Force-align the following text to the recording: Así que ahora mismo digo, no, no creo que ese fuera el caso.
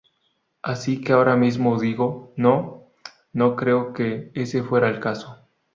Así 0.63 0.99
que 0.99 1.13
ahora 1.13 1.35
mismo 1.35 1.79
digo, 1.79 2.33
no, 2.35 2.89
no 3.33 3.55
creo 3.55 3.93
que 3.93 4.31
ese 4.33 4.63
fuera 4.63 4.89
el 4.89 4.99
caso. 4.99 5.47